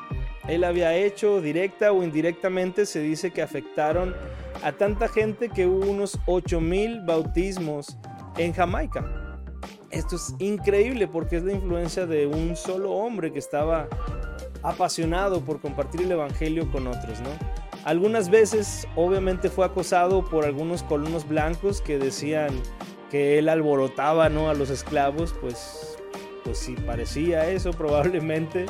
él 0.49 0.65
había 0.65 0.93
hecho, 0.93 1.39
directa 1.39 1.93
o 1.93 2.03
indirectamente, 2.03 2.85
se 2.85 2.99
dice 2.99 3.31
que 3.31 3.41
afectaron 3.41 4.13
a 4.61 4.73
tanta 4.73 5.07
gente 5.07 5.47
que 5.47 5.67
hubo 5.67 5.89
unos 5.89 6.19
8000 6.25 7.05
bautismos 7.05 7.97
en 8.37 8.51
Jamaica. 8.51 9.39
Esto 9.89 10.17
es 10.17 10.35
increíble 10.39 11.07
porque 11.07 11.37
es 11.37 11.43
la 11.43 11.53
influencia 11.53 12.05
de 12.05 12.27
un 12.27 12.57
solo 12.57 12.91
hombre 12.91 13.31
que 13.31 13.39
estaba 13.39 13.87
apasionado 14.63 15.39
por 15.39 15.61
compartir 15.61 16.01
el 16.01 16.11
evangelio 16.11 16.69
con 16.73 16.87
otros, 16.87 17.21
¿no? 17.21 17.29
Algunas 17.85 18.29
veces 18.29 18.85
obviamente 18.97 19.49
fue 19.49 19.65
acosado 19.65 20.25
por 20.25 20.43
algunos 20.43 20.83
colonos 20.83 21.25
blancos 21.25 21.81
que 21.81 21.97
decían 21.97 22.49
que 23.11 23.37
él 23.37 23.49
alborotaba, 23.49 24.29
¿no? 24.29 24.49
a 24.49 24.53
los 24.53 24.69
esclavos, 24.69 25.35
pues 25.41 25.90
pues 26.43 26.57
sí 26.57 26.75
parecía 26.85 27.49
eso 27.49 27.71
probablemente 27.77 28.65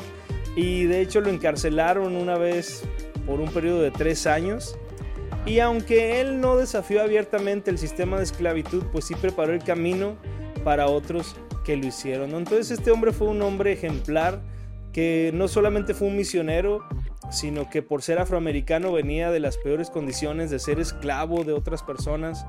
y 0.56 0.86
de 0.86 1.02
hecho 1.02 1.22
lo 1.22 1.30
encarcelaron 1.30 2.16
una 2.16 2.38
vez 2.38 2.84
por 3.26 3.40
un 3.40 3.50
periodo 3.50 3.82
de 3.82 3.92
tres 3.92 4.28
años. 4.28 4.78
Y 5.46 5.60
aunque 5.60 6.22
él 6.22 6.40
no 6.40 6.56
desafió 6.56 7.02
abiertamente 7.02 7.72
el 7.72 7.78
sistema 7.78 8.18
de 8.18 8.24
esclavitud, 8.24 8.84
pues 8.92 9.06
sí 9.06 9.16
preparó 9.16 9.54
el 9.54 9.64
camino 9.64 10.18
para 10.64 10.88
otros 10.88 11.36
que 11.64 11.76
lo 11.78 11.88
hicieron. 11.88 12.36
Entonces 12.36 12.72
este 12.72 12.92
hombre 12.92 13.12
fue 13.12 13.28
un 13.28 13.42
hombre 13.42 13.72
ejemplar 13.72 14.42
que 14.94 15.32
no 15.34 15.48
solamente 15.48 15.94
fue 15.94 16.10
un 16.10 16.18
misionero, 16.18 16.84
sino 17.32 17.70
que 17.70 17.82
por 17.82 18.02
ser 18.02 18.20
afroamericano 18.20 18.92
venía 18.92 19.32
de 19.32 19.40
las 19.40 19.58
peores 19.58 19.90
condiciones 19.90 20.50
de 20.52 20.60
ser 20.60 20.80
esclavo 20.80 21.44
de 21.44 21.54
otras 21.54 21.82
personas, 21.82 22.46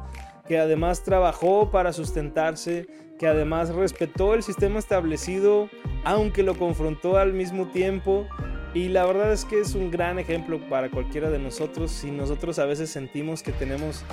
que 0.46 0.58
además 0.58 1.02
trabajó 1.02 1.70
para 1.70 1.92
sustentarse, 1.92 2.86
que 3.18 3.26
además 3.26 3.70
respetó 3.70 4.34
el 4.34 4.42
sistema 4.42 4.78
establecido, 4.78 5.68
aunque 6.04 6.42
lo 6.42 6.56
confrontó 6.56 7.16
al 7.16 7.32
mismo 7.32 7.68
tiempo. 7.68 8.26
Y 8.74 8.88
la 8.88 9.04
verdad 9.04 9.32
es 9.32 9.44
que 9.44 9.60
es 9.60 9.74
un 9.74 9.90
gran 9.90 10.18
ejemplo 10.18 10.58
para 10.68 10.90
cualquiera 10.90 11.30
de 11.30 11.38
nosotros 11.38 11.90
si 11.90 12.10
nosotros 12.10 12.58
a 12.58 12.64
veces 12.64 12.90
sentimos 12.90 13.42
que 13.42 13.52
tenemos 13.52 14.04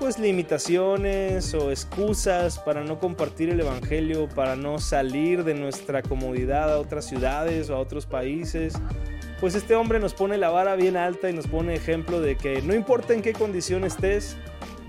pues 0.00 0.18
limitaciones 0.18 1.52
o 1.52 1.70
excusas 1.70 2.58
para 2.58 2.82
no 2.82 2.98
compartir 2.98 3.50
el 3.50 3.60
evangelio, 3.60 4.30
para 4.30 4.56
no 4.56 4.78
salir 4.78 5.44
de 5.44 5.52
nuestra 5.52 6.00
comodidad 6.00 6.72
a 6.72 6.78
otras 6.78 7.04
ciudades 7.04 7.68
o 7.68 7.76
a 7.76 7.78
otros 7.78 8.06
países. 8.06 8.72
Pues 9.40 9.54
este 9.54 9.74
hombre 9.74 10.00
nos 10.00 10.14
pone 10.14 10.38
la 10.38 10.48
vara 10.48 10.74
bien 10.74 10.96
alta 10.96 11.28
y 11.28 11.34
nos 11.34 11.46
pone 11.46 11.74
ejemplo 11.74 12.22
de 12.22 12.36
que 12.36 12.62
no 12.62 12.74
importa 12.74 13.12
en 13.12 13.20
qué 13.20 13.34
condición 13.34 13.84
estés, 13.84 14.38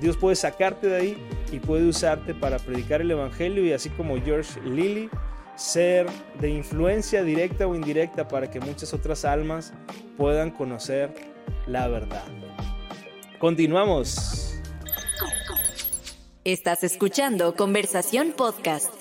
Dios 0.01 0.17
puede 0.17 0.35
sacarte 0.35 0.87
de 0.87 0.95
ahí 0.95 1.17
y 1.51 1.59
puede 1.59 1.87
usarte 1.87 2.33
para 2.33 2.57
predicar 2.57 3.01
el 3.01 3.11
Evangelio 3.11 3.63
y 3.63 3.71
así 3.71 3.89
como 3.91 4.19
George 4.19 4.59
Lilly, 4.61 5.11
ser 5.55 6.07
de 6.39 6.49
influencia 6.49 7.23
directa 7.23 7.67
o 7.67 7.75
indirecta 7.75 8.27
para 8.27 8.49
que 8.49 8.59
muchas 8.59 8.95
otras 8.95 9.25
almas 9.25 9.73
puedan 10.17 10.49
conocer 10.49 11.13
la 11.67 11.87
verdad. 11.87 12.23
Continuamos. 13.37 14.59
Estás 16.43 16.83
escuchando 16.83 17.55
Conversación 17.55 18.33
Podcast. 18.35 18.91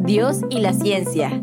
Dios 0.00 0.40
y 0.50 0.60
la 0.60 0.72
ciencia. 0.72 1.40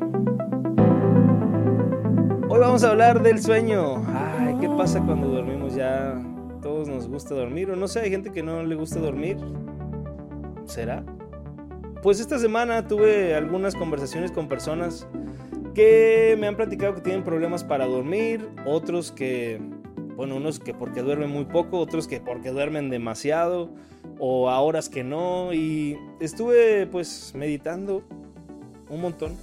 Hoy 2.50 2.60
vamos 2.60 2.84
a 2.84 2.90
hablar 2.90 3.24
del 3.24 3.42
sueño. 3.42 4.06
Ay, 4.38 4.58
¿qué 4.60 4.68
pasa 4.68 5.00
cuando 5.00 5.30
dormimos 5.30 5.51
gusta 7.12 7.36
dormir, 7.36 7.70
o 7.70 7.76
no 7.76 7.88
sé, 7.88 8.00
hay 8.00 8.10
gente 8.10 8.32
que 8.32 8.42
no 8.42 8.64
le 8.64 8.76
gusta 8.76 9.00
dormir. 9.00 9.38
¿Será? 10.66 11.04
Pues 12.02 12.20
esta 12.20 12.40
semana 12.40 12.88
tuve 12.88 13.36
algunas 13.36 13.76
conversaciones 13.76 14.32
con 14.32 14.48
personas 14.48 15.08
que 15.76 16.36
me 16.40 16.48
han 16.48 16.56
platicado 16.56 16.96
que 16.96 17.02
tienen 17.02 17.24
problemas 17.24 17.64
para 17.64 17.86
dormir, 17.86 18.50
otros 18.66 19.12
que, 19.12 19.62
bueno, 20.16 20.38
unos 20.38 20.60
que 20.60 20.74
porque 20.74 21.02
duermen 21.02 21.30
muy 21.30 21.46
poco, 21.46 21.78
otros 21.78 22.08
que 22.08 22.20
porque 22.20 22.50
duermen 22.50 22.90
demasiado, 22.90 23.70
o 24.18 24.50
a 24.50 24.60
horas 24.62 24.90
que 24.90 25.04
no, 25.04 25.54
y 25.54 25.98
estuve 26.20 26.88
pues 26.88 27.34
meditando 27.36 28.04
un 28.90 29.02
montón 29.02 29.34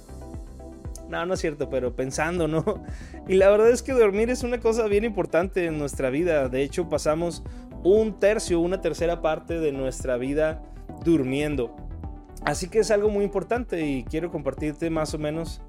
no, 1.09 1.25
no 1.25 1.33
es 1.33 1.39
cierto, 1.39 1.69
pero 1.69 1.95
pensando, 1.95 2.47
¿no? 2.47 2.63
Y 3.27 3.35
la 3.35 3.49
verdad 3.49 3.69
es 3.69 3.83
que 3.83 3.93
dormir 3.93 4.29
es 4.29 4.43
una 4.43 4.59
cosa 4.59 4.85
bien 4.85 5.03
importante 5.03 5.65
en 5.65 5.77
nuestra 5.77 6.09
vida. 6.09 6.49
De 6.49 6.63
hecho, 6.63 6.89
pasamos 6.89 7.43
un 7.83 8.19
tercio, 8.19 8.59
una 8.59 8.81
tercera 8.81 9.21
parte 9.21 9.59
de 9.59 9.71
nuestra 9.71 10.17
vida 10.17 10.61
durmiendo. 11.03 11.75
Así 12.43 12.69
que 12.69 12.79
es 12.79 12.91
algo 12.91 13.09
muy 13.09 13.25
importante 13.25 13.85
y 13.85 14.03
quiero 14.03 14.31
compartirte 14.31 14.89
más 14.89 15.13
o 15.13 15.17
menos 15.17 15.61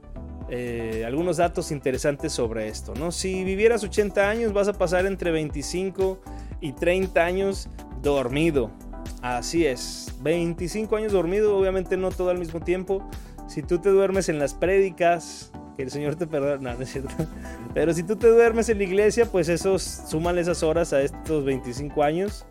eh, 0.48 1.04
algunos 1.06 1.36
datos 1.36 1.70
interesantes 1.70 2.32
sobre 2.32 2.68
esto, 2.68 2.94
¿no? 2.94 3.12
Si 3.12 3.44
vivieras 3.44 3.82
80 3.82 4.28
años, 4.28 4.52
vas 4.52 4.68
a 4.68 4.72
pasar 4.72 5.06
entre 5.06 5.30
25 5.30 6.20
y 6.60 6.72
30 6.72 7.24
años 7.24 7.68
dormido. 8.02 8.70
Así 9.22 9.66
es, 9.66 10.14
25 10.22 10.96
años 10.96 11.12
dormido, 11.12 11.56
obviamente 11.56 11.96
no 11.96 12.10
todo 12.10 12.30
al 12.30 12.38
mismo 12.38 12.60
tiempo 12.60 13.08
si 13.50 13.64
tú 13.64 13.80
te 13.80 13.88
duermes 13.88 14.28
en 14.28 14.38
las 14.38 14.54
prédicas, 14.54 15.50
que 15.76 15.82
el 15.82 15.90
Señor 15.90 16.14
te 16.14 16.28
perdona, 16.28 16.74
no, 16.74 16.82
es 16.82 16.92
cierto. 16.92 17.10
Pero 17.74 17.92
si 17.92 18.04
tú 18.04 18.14
te 18.14 18.28
duermes 18.28 18.68
en 18.68 18.78
la 18.78 18.84
iglesia, 18.84 19.26
pues 19.26 19.48
esos, 19.48 19.82
suman 19.82 20.38
esas 20.38 20.62
horas 20.62 20.92
a 20.92 21.02
estos 21.02 21.44
25 21.44 22.00
años. 22.04 22.46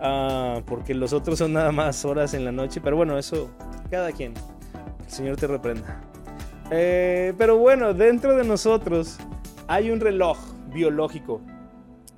Ah, 0.00 0.60
porque 0.66 0.92
los 0.92 1.12
otros 1.12 1.38
son 1.38 1.52
nada 1.52 1.70
más 1.70 2.04
horas 2.04 2.34
en 2.34 2.44
la 2.44 2.50
noche. 2.50 2.80
Pero 2.82 2.96
bueno, 2.96 3.16
eso, 3.16 3.48
cada 3.92 4.10
quien. 4.10 4.34
El 5.06 5.12
Señor 5.12 5.36
te 5.36 5.46
reprenda. 5.46 6.00
Eh, 6.72 7.32
pero 7.38 7.56
bueno, 7.56 7.94
dentro 7.94 8.34
de 8.34 8.42
nosotros 8.42 9.18
hay 9.68 9.92
un 9.92 10.00
reloj 10.00 10.36
biológico 10.74 11.40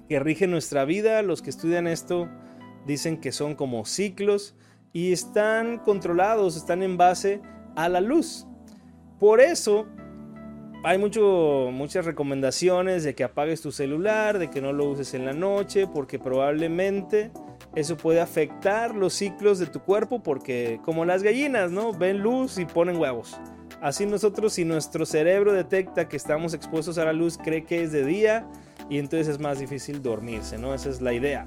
que 0.09 0.19
rige 0.21 0.47
nuestra 0.47 0.87
vida. 0.87 1.21
Los 1.21 1.43
que 1.43 1.51
estudian 1.51 1.87
esto 1.87 2.31
dicen 2.87 3.21
que 3.21 3.31
son 3.31 3.57
como 3.57 3.85
ciclos 3.85 4.55
y 4.95 5.13
están 5.13 5.77
controlados, 5.77 6.57
están 6.57 6.83
en 6.83 6.97
base 6.97 7.43
a 7.77 7.89
la 7.89 8.01
luz. 8.01 8.47
Por 9.19 9.41
eso 9.41 9.87
hay 10.85 10.99
mucho, 10.99 11.71
muchas 11.73 12.05
recomendaciones 12.05 13.05
de 13.05 13.15
que 13.15 13.25
apagues 13.25 13.61
tu 13.61 13.71
celular, 13.71 14.39
de 14.39 14.51
que 14.51 14.61
no 14.61 14.73
lo 14.73 14.87
uses 14.87 15.15
en 15.15 15.25
la 15.25 15.33
noche, 15.33 15.87
porque 15.87 16.19
probablemente 16.19 17.31
eso 17.77 17.97
puede 17.97 18.21
afectar 18.21 18.95
los 18.95 19.15
ciclos 19.15 19.59
de 19.59 19.67
tu 19.67 19.81
cuerpo, 19.81 20.23
porque 20.23 20.81
como 20.85 21.05
las 21.05 21.23
gallinas, 21.23 21.71
¿no? 21.71 21.93
Ven 21.93 22.19
luz 22.19 22.59
y 22.59 22.65
ponen 22.65 22.97
huevos. 22.97 23.39
Así 23.81 24.07
nosotros, 24.07 24.53
si 24.53 24.65
nuestro 24.65 25.07
cerebro 25.07 25.53
detecta 25.53 26.09
que 26.09 26.17
estamos 26.17 26.55
expuestos 26.55 26.99
a 26.99 27.05
la 27.05 27.13
luz, 27.13 27.39
cree 27.39 27.65
que 27.65 27.83
es 27.83 27.93
de 27.93 28.05
día 28.05 28.47
y 28.91 28.99
entonces 28.99 29.29
es 29.29 29.41
más 29.41 29.59
difícil 29.59 30.03
dormirse, 30.03 30.59
¿no? 30.59 30.75
Esa 30.75 30.91
es 30.91 31.01
la 31.01 31.13
idea. 31.13 31.45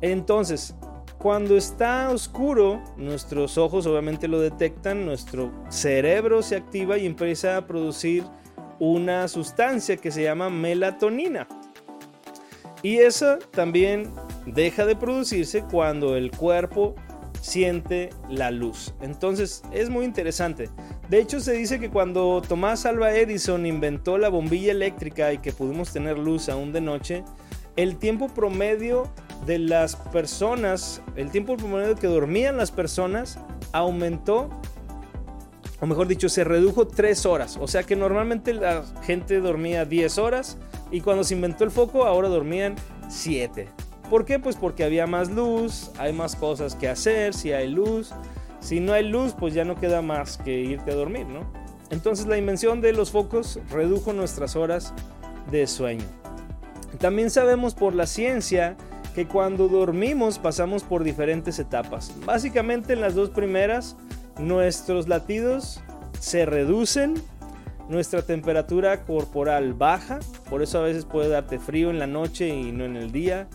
Entonces, 0.00 0.74
cuando 1.22 1.56
está 1.56 2.10
oscuro, 2.10 2.82
nuestros 2.96 3.56
ojos 3.56 3.86
obviamente 3.86 4.26
lo 4.26 4.40
detectan, 4.40 5.06
nuestro 5.06 5.52
cerebro 5.68 6.42
se 6.42 6.56
activa 6.56 6.98
y 6.98 7.06
empieza 7.06 7.56
a 7.56 7.64
producir 7.64 8.24
una 8.80 9.28
sustancia 9.28 9.96
que 9.96 10.10
se 10.10 10.24
llama 10.24 10.50
melatonina. 10.50 11.46
Y 12.82 12.98
esa 12.98 13.38
también 13.52 14.12
deja 14.46 14.84
de 14.84 14.96
producirse 14.96 15.62
cuando 15.62 16.16
el 16.16 16.32
cuerpo 16.32 16.96
siente 17.40 18.10
la 18.28 18.50
luz. 18.50 18.92
Entonces 19.00 19.62
es 19.72 19.90
muy 19.90 20.04
interesante. 20.04 20.70
De 21.08 21.20
hecho 21.20 21.38
se 21.38 21.52
dice 21.52 21.78
que 21.78 21.88
cuando 21.88 22.42
Tomás 22.42 22.84
Alva 22.84 23.14
Edison 23.14 23.64
inventó 23.64 24.18
la 24.18 24.28
bombilla 24.28 24.72
eléctrica 24.72 25.32
y 25.32 25.38
que 25.38 25.52
pudimos 25.52 25.92
tener 25.92 26.18
luz 26.18 26.48
aún 26.48 26.72
de 26.72 26.80
noche, 26.80 27.22
el 27.76 27.96
tiempo 27.96 28.26
promedio 28.26 29.08
de 29.46 29.58
las 29.58 29.96
personas, 29.96 31.02
el 31.16 31.30
tiempo 31.30 31.56
promedio 31.56 31.96
que 31.96 32.06
dormían 32.06 32.56
las 32.56 32.70
personas 32.70 33.38
aumentó, 33.72 34.48
o 35.80 35.86
mejor 35.86 36.06
dicho, 36.06 36.28
se 36.28 36.44
redujo 36.44 36.86
3 36.86 37.26
horas. 37.26 37.58
O 37.60 37.66
sea 37.66 37.82
que 37.82 37.96
normalmente 37.96 38.54
la 38.54 38.84
gente 39.02 39.40
dormía 39.40 39.84
10 39.84 40.18
horas 40.18 40.58
y 40.90 41.00
cuando 41.00 41.24
se 41.24 41.34
inventó 41.34 41.64
el 41.64 41.70
foco 41.70 42.04
ahora 42.04 42.28
dormían 42.28 42.76
7. 43.08 43.68
¿Por 44.08 44.24
qué? 44.24 44.38
Pues 44.38 44.56
porque 44.56 44.84
había 44.84 45.06
más 45.06 45.30
luz, 45.30 45.90
hay 45.98 46.12
más 46.12 46.36
cosas 46.36 46.74
que 46.74 46.88
hacer, 46.88 47.34
si 47.34 47.52
hay 47.52 47.68
luz. 47.68 48.12
Si 48.60 48.78
no 48.78 48.92
hay 48.92 49.08
luz, 49.08 49.34
pues 49.36 49.54
ya 49.54 49.64
no 49.64 49.74
queda 49.74 50.02
más 50.02 50.38
que 50.38 50.60
irte 50.60 50.92
a 50.92 50.94
dormir, 50.94 51.26
¿no? 51.26 51.40
Entonces 51.90 52.26
la 52.26 52.38
invención 52.38 52.80
de 52.80 52.92
los 52.92 53.10
focos 53.10 53.58
redujo 53.70 54.12
nuestras 54.12 54.54
horas 54.54 54.94
de 55.50 55.66
sueño. 55.66 56.04
También 56.98 57.30
sabemos 57.30 57.74
por 57.74 57.92
la 57.94 58.06
ciencia 58.06 58.76
que 59.14 59.26
cuando 59.26 59.68
dormimos 59.68 60.38
pasamos 60.38 60.82
por 60.82 61.04
diferentes 61.04 61.58
etapas. 61.58 62.12
Básicamente 62.24 62.92
en 62.92 63.00
las 63.00 63.14
dos 63.14 63.30
primeras 63.30 63.96
nuestros 64.38 65.08
latidos 65.08 65.80
se 66.18 66.46
reducen, 66.46 67.14
nuestra 67.88 68.22
temperatura 68.22 69.04
corporal 69.04 69.74
baja, 69.74 70.20
por 70.48 70.62
eso 70.62 70.78
a 70.78 70.82
veces 70.82 71.04
puede 71.04 71.28
darte 71.28 71.58
frío 71.58 71.90
en 71.90 71.98
la 71.98 72.06
noche 72.06 72.48
y 72.48 72.72
no 72.72 72.84
en 72.84 72.96
el 72.96 73.12
día. 73.12 73.48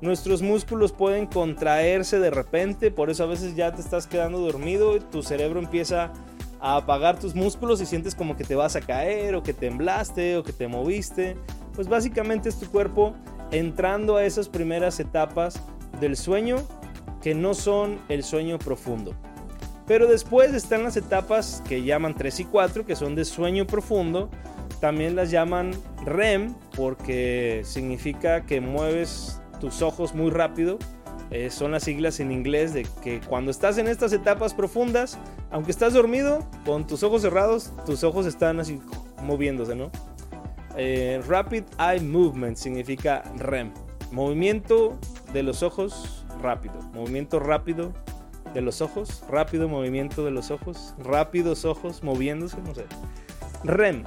Nuestros 0.00 0.42
músculos 0.42 0.92
pueden 0.92 1.26
contraerse 1.26 2.18
de 2.18 2.30
repente, 2.30 2.90
por 2.90 3.10
eso 3.10 3.24
a 3.24 3.26
veces 3.26 3.54
ya 3.54 3.72
te 3.72 3.80
estás 3.80 4.06
quedando 4.06 4.38
dormido, 4.38 4.98
tu 4.98 5.22
cerebro 5.22 5.60
empieza 5.60 6.12
a 6.60 6.76
apagar 6.76 7.18
tus 7.18 7.34
músculos 7.34 7.80
y 7.80 7.86
sientes 7.86 8.14
como 8.14 8.36
que 8.36 8.44
te 8.44 8.54
vas 8.54 8.74
a 8.74 8.80
caer 8.80 9.34
o 9.34 9.42
que 9.42 9.52
temblaste 9.52 10.36
o 10.38 10.42
que 10.42 10.52
te 10.52 10.66
moviste. 10.66 11.36
Pues 11.74 11.88
básicamente 11.88 12.48
es 12.48 12.58
tu 12.58 12.70
cuerpo 12.70 13.14
entrando 13.50 14.16
a 14.16 14.24
esas 14.24 14.48
primeras 14.48 15.00
etapas 15.00 15.60
del 16.00 16.16
sueño 16.16 16.56
que 17.22 17.34
no 17.34 17.54
son 17.54 17.98
el 18.08 18.22
sueño 18.22 18.58
profundo. 18.58 19.14
Pero 19.86 20.06
después 20.06 20.54
están 20.54 20.82
las 20.82 20.96
etapas 20.96 21.62
que 21.68 21.82
llaman 21.82 22.14
3 22.14 22.40
y 22.40 22.44
4, 22.44 22.86
que 22.86 22.96
son 22.96 23.14
de 23.14 23.24
sueño 23.24 23.66
profundo. 23.66 24.30
También 24.80 25.14
las 25.14 25.30
llaman 25.30 25.72
REM 26.04 26.54
porque 26.76 27.62
significa 27.64 28.44
que 28.46 28.60
mueves 28.60 29.40
tus 29.60 29.82
ojos 29.82 30.14
muy 30.14 30.30
rápido. 30.30 30.78
Eh, 31.30 31.50
son 31.50 31.72
las 31.72 31.84
siglas 31.84 32.20
en 32.20 32.30
inglés 32.30 32.74
de 32.74 32.86
que 33.02 33.20
cuando 33.20 33.50
estás 33.50 33.78
en 33.78 33.88
estas 33.88 34.12
etapas 34.12 34.54
profundas, 34.54 35.18
aunque 35.50 35.70
estás 35.70 35.94
dormido, 35.94 36.46
con 36.64 36.86
tus 36.86 37.02
ojos 37.02 37.22
cerrados, 37.22 37.72
tus 37.86 38.04
ojos 38.04 38.26
están 38.26 38.60
así 38.60 38.80
moviéndose, 39.22 39.74
¿no? 39.74 39.90
Eh, 40.76 41.22
Rapid 41.26 41.64
Eye 41.78 42.00
Movement 42.00 42.56
significa 42.56 43.22
REM. 43.38 43.72
Movimiento 44.10 44.98
de 45.32 45.42
los 45.42 45.62
ojos 45.62 46.24
rápido. 46.42 46.74
Movimiento 46.94 47.38
rápido 47.40 47.92
de 48.52 48.60
los 48.60 48.80
ojos. 48.80 49.24
Rápido 49.28 49.68
movimiento 49.68 50.24
de 50.24 50.30
los 50.30 50.50
ojos. 50.50 50.94
Rápidos 50.98 51.64
ojos 51.64 52.02
moviéndose, 52.02 52.58
no 52.62 52.74
sé. 52.74 52.84
REM. 53.64 54.04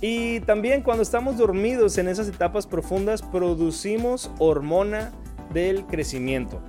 Y 0.00 0.40
también 0.40 0.82
cuando 0.82 1.02
estamos 1.02 1.38
dormidos 1.38 1.96
en 1.98 2.08
esas 2.08 2.28
etapas 2.28 2.66
profundas 2.66 3.22
producimos 3.22 4.30
hormona 4.38 5.10
del 5.52 5.86
crecimiento. 5.86 6.60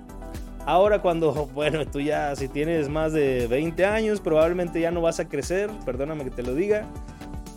Ahora 0.65 1.01
cuando, 1.01 1.47
bueno, 1.53 1.85
tú 1.85 1.99
ya 1.99 2.35
si 2.35 2.47
tienes 2.47 2.89
más 2.89 3.13
de 3.13 3.47
20 3.47 3.85
años 3.85 4.21
probablemente 4.21 4.79
ya 4.79 4.91
no 4.91 5.01
vas 5.01 5.19
a 5.19 5.27
crecer, 5.27 5.69
perdóname 5.85 6.23
que 6.23 6.31
te 6.31 6.43
lo 6.43 6.53
diga, 6.53 6.85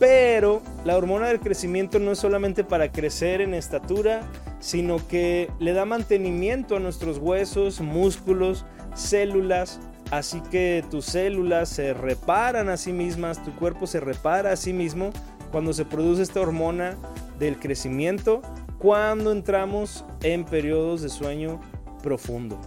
pero 0.00 0.62
la 0.86 0.96
hormona 0.96 1.28
del 1.28 1.40
crecimiento 1.40 1.98
no 1.98 2.10
es 2.10 2.18
solamente 2.18 2.64
para 2.64 2.90
crecer 2.90 3.42
en 3.42 3.52
estatura, 3.52 4.22
sino 4.58 5.06
que 5.06 5.50
le 5.58 5.74
da 5.74 5.84
mantenimiento 5.84 6.76
a 6.76 6.80
nuestros 6.80 7.18
huesos, 7.18 7.82
músculos, 7.82 8.64
células. 8.94 9.78
Así 10.10 10.40
que 10.50 10.82
tus 10.90 11.04
células 11.04 11.68
se 11.68 11.92
reparan 11.92 12.70
a 12.70 12.78
sí 12.78 12.92
mismas, 12.94 13.44
tu 13.44 13.54
cuerpo 13.54 13.86
se 13.86 14.00
repara 14.00 14.52
a 14.52 14.56
sí 14.56 14.72
mismo 14.72 15.10
cuando 15.52 15.74
se 15.74 15.84
produce 15.84 16.22
esta 16.22 16.40
hormona 16.40 16.96
del 17.38 17.58
crecimiento, 17.58 18.40
cuando 18.78 19.32
entramos 19.32 20.06
en 20.22 20.44
periodos 20.44 21.02
de 21.02 21.10
sueño 21.10 21.60
profundo. 22.02 22.58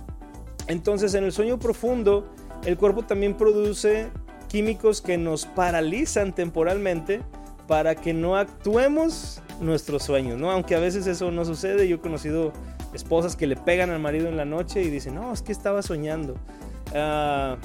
Entonces 0.67 1.15
en 1.15 1.23
el 1.23 1.31
sueño 1.31 1.57
profundo, 1.57 2.31
el 2.63 2.77
cuerpo 2.77 3.03
también 3.03 3.35
produce 3.35 4.11
químicos 4.53 5.01
que 5.01 5.17
nos 5.17 5.47
paralizan 5.47 6.31
temporalmente 6.31 7.21
para 7.67 7.95
que 7.95 8.13
no 8.13 8.37
actuemos 8.37 9.41
nuestros 9.59 10.03
sueños, 10.03 10.37
¿no? 10.37 10.51
Aunque 10.51 10.75
a 10.75 10.79
veces 10.79 11.07
eso 11.07 11.31
no 11.31 11.43
sucede, 11.43 11.87
yo 11.87 11.95
he 11.95 11.99
conocido 11.99 12.53
esposas 12.93 13.35
que 13.35 13.47
le 13.47 13.55
pegan 13.55 13.89
al 13.89 13.99
marido 13.99 14.29
en 14.29 14.37
la 14.37 14.45
noche 14.45 14.83
y 14.83 14.91
dicen, 14.91 15.15
no, 15.15 15.33
es 15.33 15.41
que 15.41 15.51
estaba 15.51 15.81
soñando. 15.81 16.35
Ah, 16.93 17.57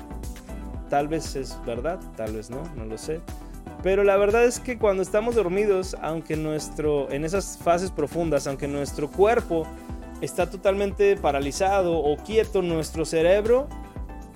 tal 0.88 1.08
vez 1.08 1.36
es 1.36 1.58
verdad, 1.66 2.00
tal 2.16 2.32
vez 2.32 2.48
no, 2.48 2.62
no 2.74 2.86
lo 2.86 2.96
sé. 2.96 3.20
Pero 3.82 4.02
la 4.02 4.16
verdad 4.16 4.46
es 4.46 4.58
que 4.58 4.78
cuando 4.78 5.02
estamos 5.02 5.34
dormidos, 5.34 5.94
aunque 6.00 6.36
nuestro, 6.36 7.12
en 7.12 7.26
esas 7.26 7.58
fases 7.58 7.90
profundas, 7.90 8.46
aunque 8.46 8.66
nuestro 8.66 9.10
cuerpo 9.10 9.66
está 10.22 10.48
totalmente 10.48 11.18
paralizado 11.18 11.98
o 11.98 12.16
quieto, 12.16 12.62
nuestro 12.62 13.04
cerebro 13.04 13.68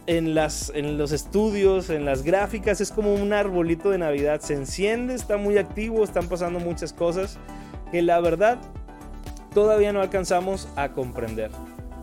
en, 0.07 0.35
las, 0.35 0.73
en 0.75 0.99
los 0.99 1.13
estudios, 1.13 1.91
en 1.91 2.05
las 2.05 2.23
gráficas, 2.23 2.81
es 2.81 2.91
como 2.91 3.15
un 3.15 3.33
arbolito 3.33 3.91
de 3.91 3.99
Navidad. 3.99 4.41
Se 4.41 4.55
enciende, 4.55 5.15
está 5.15 5.37
muy 5.37 5.59
activo, 5.59 6.03
están 6.05 6.29
pasando 6.29 6.61
muchas 6.61 6.93
cosas 6.93 7.39
que 7.91 8.03
la 8.03 8.21
verdad 8.21 8.59
todavía 9.55 9.93
no 9.93 10.01
alcanzamos 10.01 10.69
a 10.77 10.93
comprender. 10.93 11.51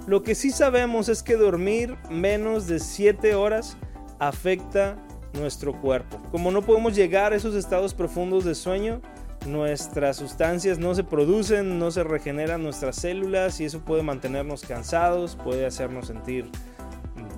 Lo 0.08 0.24
que 0.24 0.36
sí 0.36 0.52
sabemos 0.52 1.10
es 1.10 1.24
que 1.24 1.36
dormir 1.36 1.96
menos 2.10 2.68
de 2.68 2.80
7 2.80 3.36
horas 3.36 3.78
afecta 4.18 4.98
nuestro 5.34 5.80
cuerpo. 5.80 6.20
Como 6.32 6.52
no 6.52 6.62
podemos 6.62 6.96
llegar 6.96 7.34
a 7.34 7.36
esos 7.36 7.56
estados 7.56 7.94
profundos 7.94 8.44
de 8.46 8.56
sueño, 8.56 9.02
nuestras 9.46 10.18
sustancias 10.18 10.80
no 10.80 10.96
se 10.96 11.04
producen, 11.04 11.80
no 11.80 11.92
se 11.92 12.04
regeneran 12.04 12.64
nuestras 12.64 12.98
células 12.98 13.60
y 13.60 13.66
eso 13.66 13.80
puede 13.80 14.04
mantenernos 14.04 14.64
cansados, 14.64 15.36
puede 15.36 15.66
hacernos 15.66 16.08
sentir 16.08 16.50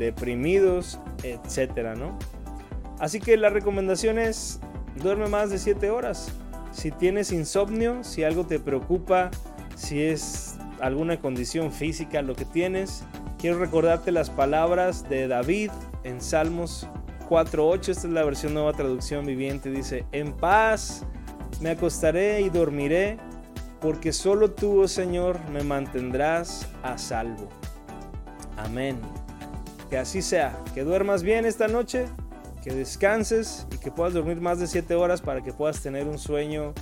deprimidos, 0.06 1.00
etcétera, 1.24 1.96
¿no? 1.96 2.18
Así 3.00 3.20
que 3.20 3.38
la 3.38 3.50
recomendación 3.50 4.20
es 4.20 4.60
duerme 5.02 5.28
más 5.28 5.50
de 5.50 5.58
7 5.58 5.90
horas. 5.90 6.32
Si 6.72 6.92
tienes 6.92 7.32
insomnio, 7.32 8.04
si 8.04 8.24
algo 8.24 8.46
te 8.46 8.60
preocupa, 8.60 9.32
si 9.76 10.02
es 10.02 10.58
alguna 10.80 11.20
condición 11.20 11.72
física 11.72 12.22
lo 12.22 12.36
que 12.36 12.46
tienes, 12.46 13.04
quiero 13.38 13.60
recordarte 13.60 14.12
las 14.12 14.30
palabras 14.30 15.08
de 15.10 15.28
David 15.28 15.72
en 16.04 16.22
Salmos 16.22 16.88
4.8, 17.30 17.90
esta 17.90 18.08
es 18.08 18.14
la 18.14 18.24
versión 18.24 18.54
nueva 18.54 18.74
traducción 18.74 19.26
viviente, 19.26 19.70
dice, 19.70 20.06
en 20.12 20.34
paz 20.34 21.06
me 21.62 21.72
acostaré 21.72 22.42
y 22.42 22.50
dormiré, 22.50 23.18
porque 23.80 24.12
solo 24.14 24.52
tú, 24.52 24.82
oh 24.82 24.88
Señor, 24.88 25.40
me 25.50 25.64
mantendrás 25.64 26.68
a 26.84 26.98
salvo. 26.98 27.50
Amén. 28.58 29.00
Que 29.92 29.98
así 29.98 30.22
sea, 30.22 30.58
que 30.74 30.86
duermas 30.86 31.22
bien 31.22 31.46
esta 31.46 31.68
noche, 31.68 32.06
que 32.64 32.72
descanses 32.74 33.68
y 33.74 33.78
que 33.78 33.92
puedas 33.92 34.14
dormir 34.14 34.40
más 34.40 34.58
de 34.58 34.68
7 34.68 34.96
horas 34.96 35.20
para 35.22 35.44
que 35.44 35.52
puedas 35.52 35.82
tener 35.82 36.08
un 36.08 36.18
sueño 36.18 36.74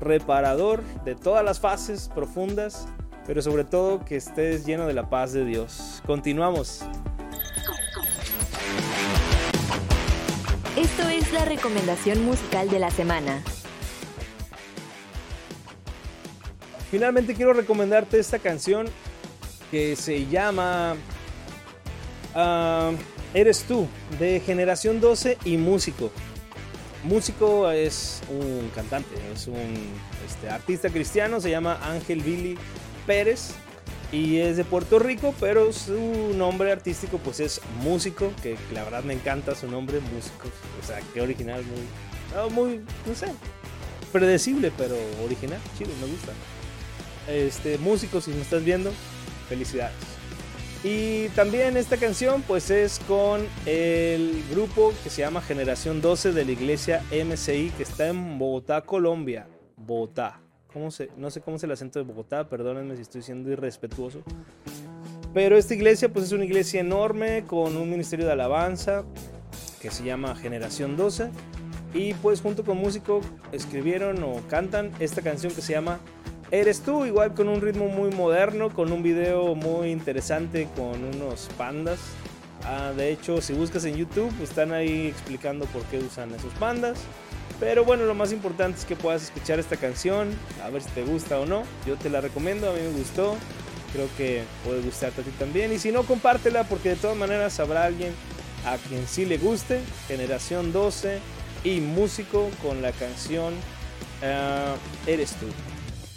reparador 0.00 0.82
de 1.04 1.14
todas 1.14 1.44
las 1.44 1.60
fases 1.60 2.10
profundas, 2.12 2.88
pero 3.28 3.42
sobre 3.42 3.62
todo 3.62 4.04
que 4.04 4.16
estés 4.16 4.66
lleno 4.66 4.88
de 4.88 4.92
la 4.92 5.08
paz 5.08 5.32
de 5.32 5.44
Dios. 5.44 6.02
Continuamos. 6.04 6.82
Esto 10.76 11.08
es 11.10 11.32
la 11.32 11.44
recomendación 11.44 12.24
musical 12.24 12.68
de 12.70 12.80
la 12.80 12.90
semana. 12.90 13.40
Finalmente 16.90 17.36
quiero 17.36 17.52
recomendarte 17.52 18.18
esta 18.18 18.40
canción 18.40 18.88
que 19.70 19.94
se 19.94 20.26
llama 20.26 20.96
Ah, 22.34 22.92
eres 23.34 23.64
tú, 23.64 23.88
de 24.18 24.40
Generación 24.40 25.00
12 25.00 25.38
y 25.44 25.56
músico. 25.56 26.10
Músico 27.04 27.70
es 27.70 28.22
un 28.28 28.70
cantante, 28.74 29.14
es 29.32 29.46
un 29.46 29.76
este, 30.26 30.50
artista 30.50 30.90
cristiano, 30.90 31.40
se 31.40 31.50
llama 31.50 31.78
Ángel 31.82 32.22
Billy 32.22 32.58
Pérez 33.06 33.52
y 34.10 34.38
es 34.38 34.56
de 34.56 34.64
Puerto 34.64 34.98
Rico, 34.98 35.34
pero 35.38 35.72
su 35.72 36.34
nombre 36.34 36.72
artístico 36.72 37.18
pues 37.18 37.40
es 37.40 37.60
músico, 37.82 38.32
que 38.42 38.56
la 38.72 38.84
verdad 38.84 39.04
me 39.04 39.14
encanta 39.14 39.54
su 39.54 39.68
nombre, 39.70 40.00
músico. 40.00 40.48
O 40.82 40.86
sea, 40.86 40.98
qué 41.14 41.20
original, 41.20 41.62
muy, 41.64 42.50
muy, 42.50 42.80
no 43.06 43.14
sé, 43.14 43.28
predecible, 44.12 44.72
pero 44.76 44.96
original, 45.24 45.60
chido, 45.76 45.90
me 46.00 46.06
gusta. 46.08 46.32
Este, 47.28 47.78
músico, 47.78 48.20
si 48.20 48.32
me 48.32 48.40
estás 48.40 48.64
viendo, 48.64 48.92
felicidades. 49.48 50.17
Y 50.84 51.28
también 51.30 51.76
esta 51.76 51.96
canción 51.96 52.42
pues 52.42 52.70
es 52.70 53.00
con 53.08 53.44
el 53.66 54.44
grupo 54.50 54.92
que 55.02 55.10
se 55.10 55.22
llama 55.22 55.40
Generación 55.40 56.00
12 56.00 56.32
de 56.32 56.44
la 56.44 56.52
iglesia 56.52 57.02
MCI 57.10 57.72
que 57.76 57.82
está 57.82 58.06
en 58.06 58.38
Bogotá, 58.38 58.82
Colombia. 58.82 59.48
Bogotá. 59.76 60.40
¿Cómo 60.72 60.90
se, 60.92 61.10
no 61.16 61.30
sé 61.30 61.40
cómo 61.40 61.56
es 61.56 61.64
el 61.64 61.72
acento 61.72 61.98
de 61.98 62.04
Bogotá, 62.04 62.48
perdónenme 62.48 62.94
si 62.94 63.02
estoy 63.02 63.22
siendo 63.22 63.50
irrespetuoso. 63.50 64.22
Pero 65.34 65.56
esta 65.56 65.74
iglesia 65.74 66.12
pues 66.12 66.26
es 66.26 66.32
una 66.32 66.44
iglesia 66.44 66.80
enorme 66.80 67.44
con 67.46 67.76
un 67.76 67.90
ministerio 67.90 68.26
de 68.26 68.32
alabanza 68.32 69.04
que 69.80 69.90
se 69.90 70.04
llama 70.04 70.36
Generación 70.36 70.96
12. 70.96 71.30
Y 71.94 72.14
pues 72.14 72.40
junto 72.40 72.64
con 72.64 72.76
músicos 72.76 73.24
escribieron 73.50 74.22
o 74.22 74.42
cantan 74.48 74.92
esta 75.00 75.22
canción 75.22 75.52
que 75.52 75.62
se 75.62 75.72
llama 75.72 75.98
eres 76.50 76.80
tú, 76.80 77.04
igual 77.04 77.34
con 77.34 77.48
un 77.48 77.60
ritmo 77.60 77.88
muy 77.88 78.10
moderno, 78.10 78.70
con 78.70 78.92
un 78.92 79.02
video 79.02 79.54
muy 79.54 79.90
interesante 79.90 80.68
con 80.76 81.04
unos 81.04 81.48
pandas. 81.56 81.98
Ah, 82.64 82.92
de 82.96 83.10
hecho, 83.12 83.40
si 83.40 83.52
buscas 83.52 83.84
en 83.84 83.96
YouTube, 83.96 84.32
están 84.42 84.72
ahí 84.72 85.06
explicando 85.06 85.66
por 85.66 85.82
qué 85.84 85.98
usan 85.98 86.34
esos 86.34 86.52
pandas. 86.54 86.98
Pero 87.60 87.84
bueno, 87.84 88.04
lo 88.04 88.14
más 88.14 88.32
importante 88.32 88.78
es 88.78 88.84
que 88.84 88.94
puedas 88.94 89.24
escuchar 89.24 89.58
esta 89.58 89.76
canción, 89.76 90.28
a 90.62 90.70
ver 90.70 90.82
si 90.82 90.90
te 90.90 91.02
gusta 91.02 91.40
o 91.40 91.46
no. 91.46 91.62
Yo 91.86 91.96
te 91.96 92.08
la 92.08 92.20
recomiendo, 92.20 92.70
a 92.70 92.72
mí 92.72 92.80
me 92.80 92.98
gustó. 92.98 93.36
Creo 93.92 94.08
que 94.16 94.42
puede 94.64 94.82
gustarte 94.82 95.22
a 95.22 95.24
ti 95.24 95.30
también. 95.38 95.72
Y 95.72 95.78
si 95.78 95.90
no, 95.90 96.02
compártela 96.04 96.64
porque 96.64 96.90
de 96.90 96.96
todas 96.96 97.16
maneras 97.16 97.58
habrá 97.58 97.84
alguien 97.84 98.12
a 98.66 98.76
quien 98.76 99.06
sí 99.06 99.24
le 99.24 99.38
guste. 99.38 99.80
Generación 100.06 100.72
12 100.72 101.18
y 101.64 101.80
músico 101.80 102.50
con 102.62 102.82
la 102.82 102.92
canción 102.92 103.54
ah, 104.22 104.74
Eres 105.06 105.32
tú. 105.32 105.46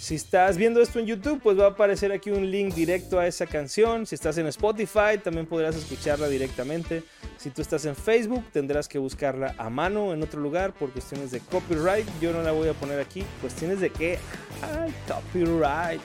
Si 0.01 0.15
estás 0.15 0.57
viendo 0.57 0.81
esto 0.81 0.97
en 0.97 1.05
YouTube, 1.05 1.39
pues 1.43 1.59
va 1.59 1.65
a 1.65 1.69
aparecer 1.69 2.11
aquí 2.11 2.31
un 2.31 2.49
link 2.49 2.73
directo 2.73 3.19
a 3.19 3.27
esa 3.27 3.45
canción. 3.45 4.07
Si 4.07 4.15
estás 4.15 4.35
en 4.39 4.47
Spotify, 4.47 5.19
también 5.23 5.45
podrás 5.45 5.75
escucharla 5.75 6.27
directamente. 6.27 7.03
Si 7.37 7.51
tú 7.51 7.61
estás 7.61 7.85
en 7.85 7.95
Facebook, 7.95 8.43
tendrás 8.51 8.87
que 8.87 8.97
buscarla 8.97 9.53
a 9.59 9.69
mano 9.69 10.11
en 10.11 10.23
otro 10.23 10.41
lugar 10.41 10.73
por 10.73 10.89
cuestiones 10.89 11.29
de 11.29 11.39
copyright. 11.39 12.07
Yo 12.19 12.33
no 12.33 12.41
la 12.41 12.51
voy 12.51 12.67
a 12.67 12.73
poner 12.73 12.99
aquí. 12.99 13.23
¿Cuestiones 13.41 13.79
de 13.79 13.91
qué? 13.91 14.17
Ay, 14.63 14.91
copyright. 15.07 16.01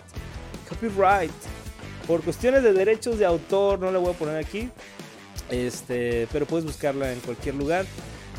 Copyright. 0.69 1.33
Por 2.07 2.21
cuestiones 2.23 2.65
de 2.65 2.75
derechos 2.75 3.19
de 3.19 3.25
autor, 3.25 3.79
no 3.79 3.91
la 3.91 3.99
voy 3.99 4.13
a 4.13 4.19
poner 4.19 4.37
aquí. 4.37 4.69
Este, 5.51 6.29
pero 6.31 6.45
puedes 6.45 6.67
buscarla 6.67 7.15
en 7.15 7.21
cualquier 7.21 7.55
lugar. 7.55 7.87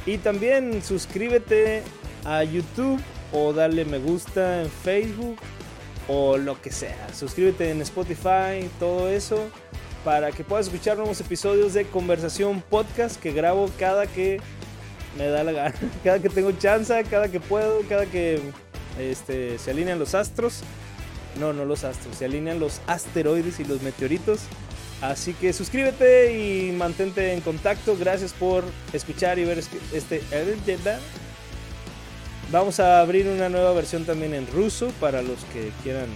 Y 0.06 0.20
también 0.20 0.84
suscríbete 0.84 1.82
a 2.26 2.44
YouTube 2.44 3.02
o 3.32 3.54
dale 3.54 3.86
me 3.86 4.00
gusta 4.00 4.62
en 4.62 4.70
Facebook 4.70 5.38
o 6.08 6.38
lo 6.38 6.62
que 6.62 6.72
sea. 6.72 7.14
Suscríbete 7.14 7.72
en 7.72 7.82
Spotify, 7.82 8.70
todo 8.80 9.10
eso, 9.10 9.50
para 10.04 10.32
que 10.32 10.44
puedas 10.44 10.68
escuchar 10.68 10.98
nuevos 10.98 11.20
episodios 11.20 11.74
de 11.74 11.86
Conversación 11.86 12.62
Podcast 12.62 13.20
que 13.22 13.32
grabo 13.32 13.70
cada 13.78 14.08
que 14.08 14.40
me 15.18 15.28
da 15.28 15.44
la 15.44 15.52
gana, 15.52 15.76
cada 16.04 16.20
que 16.20 16.30
tengo 16.30 16.52
chance, 16.54 17.04
cada 17.10 17.30
que 17.30 17.40
puedo, 17.40 17.82
cada 17.90 18.06
que 18.06 18.42
este, 19.00 19.58
se 19.60 19.72
alinean 19.72 20.00
los 20.00 20.16
astros. 20.16 20.62
No, 21.40 21.54
no 21.54 21.66
los 21.66 21.84
astros, 21.84 22.18
se 22.18 22.26
alinean 22.26 22.60
los 22.60 22.82
asteroides 22.88 23.60
y 23.60 23.66
los 23.66 23.82
meteoritos. 23.82 24.40
Así 25.02 25.34
que 25.34 25.54
suscríbete 25.54 26.40
y 26.40 26.72
mantente 26.72 27.34
en 27.34 27.42
contacto. 27.42 27.96
Gracias 27.96 28.34
por 28.34 28.64
escuchar 28.94 29.38
y 29.38 29.46
ver 29.46 29.60
este 29.94 30.24
Vamos 32.52 32.80
a 32.80 33.02
abrir 33.02 33.28
una 33.28 33.50
nueva 33.50 33.74
versión 33.74 34.06
también 34.06 34.34
en 34.34 34.48
ruso 34.48 34.90
para 35.02 35.22
los 35.22 35.44
que 35.46 35.70
quieran 35.84 36.08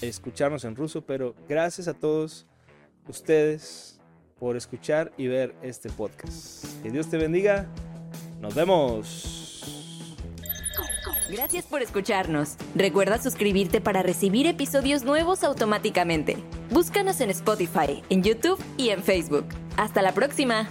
escucharnos 0.00 0.64
en 0.64 0.76
ruso, 0.76 1.02
pero 1.02 1.34
gracias 1.48 1.88
a 1.88 1.94
todos 1.94 2.46
ustedes 3.08 3.98
por 4.38 4.56
escuchar 4.56 5.12
y 5.16 5.26
ver 5.26 5.56
este 5.62 5.90
podcast. 5.90 6.64
Que 6.82 6.90
Dios 6.90 7.10
te 7.10 7.16
bendiga. 7.16 7.66
Nos 8.40 8.54
vemos. 8.54 9.64
Gracias 11.28 11.66
por 11.66 11.82
escucharnos. 11.82 12.54
Recuerda 12.74 13.20
suscribirte 13.20 13.80
para 13.80 14.02
recibir 14.02 14.46
episodios 14.46 15.02
nuevos 15.02 15.44
automáticamente. 15.44 16.36
Búscanos 16.70 17.20
en 17.20 17.30
Spotify, 17.30 18.02
en 18.08 18.22
YouTube 18.22 18.62
y 18.76 18.90
en 18.90 19.02
Facebook. 19.02 19.46
Hasta 19.76 20.02
la 20.02 20.12
próxima. 20.12 20.68